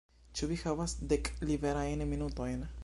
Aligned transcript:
Ĉu 0.37 0.47
vi 0.51 0.57
havas 0.61 0.95
dek 1.13 1.31
liberajn 1.51 2.07
minutojn? 2.15 2.69